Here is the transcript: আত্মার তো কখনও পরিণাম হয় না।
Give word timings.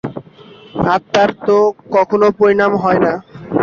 আত্মার 0.93 1.29
তো 1.47 1.57
কখনও 1.95 2.29
পরিণাম 2.39 2.71
হয় 2.83 2.99
না। 3.05 3.13